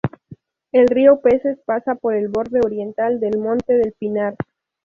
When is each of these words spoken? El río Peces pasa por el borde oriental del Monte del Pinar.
El 0.71 0.87
río 0.87 1.21
Peces 1.21 1.59
pasa 1.63 1.93
por 1.93 2.15
el 2.15 2.27
borde 2.27 2.59
oriental 2.65 3.19
del 3.19 3.37
Monte 3.37 3.73
del 3.73 3.93
Pinar. 3.93 4.35